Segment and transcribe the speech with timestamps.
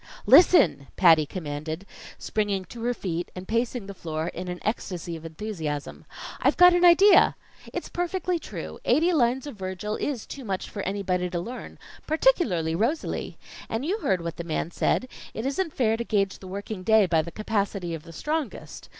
[0.25, 1.85] "Listen!" Patty commanded,
[2.17, 6.05] springing to her feet and pacing the floor in an ecstasy of enthusiasm.
[6.41, 7.35] "I've got an idea!
[7.71, 8.79] It's perfectly true.
[8.83, 11.77] Eighty lines of Virgil is too much for anybody to learn
[12.07, 13.37] particularly Rosalie.
[13.69, 17.05] And you heard what the man said: it isn't fair to gage the working day
[17.05, 18.89] by the capacity of the strongest.